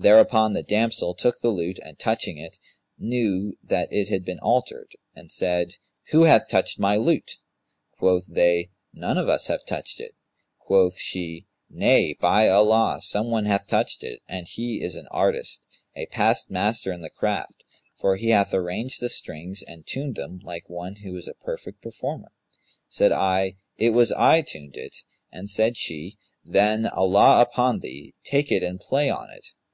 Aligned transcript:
Thereupon 0.00 0.52
the 0.52 0.62
damsel 0.62 1.12
took 1.12 1.40
the 1.40 1.48
lute 1.50 1.80
and 1.82 1.98
touching 1.98 2.38
it, 2.38 2.60
knew 3.00 3.54
that 3.64 3.92
it 3.92 4.08
had 4.08 4.24
been 4.24 4.38
altered, 4.38 4.94
and 5.16 5.28
said, 5.32 5.72
'Who 6.10 6.22
hath 6.22 6.48
touched 6.48 6.78
my 6.78 6.94
lute?' 6.96 7.38
Quoth 7.98 8.24
they, 8.28 8.70
'None 8.92 9.18
of 9.18 9.28
us 9.28 9.48
hath 9.48 9.66
touched 9.66 9.98
it.' 9.98 10.14
Quoth 10.60 11.00
she, 11.00 11.46
'Nay, 11.68 12.12
by 12.14 12.48
Allah, 12.48 13.00
some 13.02 13.28
one 13.32 13.46
hath 13.46 13.66
touched 13.66 14.04
it, 14.04 14.22
and 14.28 14.46
he 14.46 14.80
is 14.80 14.94
an 14.94 15.08
artist, 15.08 15.66
a 15.96 16.06
past 16.06 16.48
master 16.48 16.92
in 16.92 17.00
the 17.00 17.10
craft; 17.10 17.64
for 17.98 18.14
he 18.14 18.28
hath 18.28 18.54
arranged 18.54 19.00
the 19.00 19.10
strings 19.10 19.64
and 19.66 19.84
tuned 19.84 20.14
them 20.14 20.38
like 20.44 20.70
one 20.70 20.94
who 21.02 21.16
is 21.16 21.26
a 21.26 21.34
perfect 21.34 21.82
performer.' 21.82 22.30
Said 22.88 23.10
I, 23.10 23.56
'It 23.78 23.90
was 23.90 24.12
I 24.12 24.42
tuned 24.42 24.76
it;' 24.76 24.98
and 25.32 25.50
said 25.50 25.76
she, 25.76 26.18
'Then, 26.44 26.86
Allah 26.86 27.40
upon 27.42 27.80
thee, 27.80 28.14
take 28.22 28.52
it 28.52 28.62
and 28.62 28.78
play 28.78 29.10
on 29.10 29.30
it!' 29.32 29.54